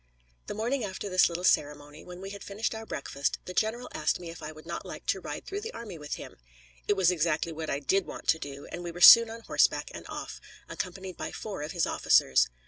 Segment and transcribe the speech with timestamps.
[0.47, 4.19] The morning after this little ceremony, when we had finished our breakfast, the general asked
[4.19, 6.37] me if I would not like to ride through the army with him.
[6.87, 9.91] It was exactly what I did want to do, and we were soon on horseback
[9.93, 12.47] and off, accompanied by four of his officers.